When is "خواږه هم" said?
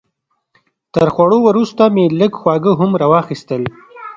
2.41-2.91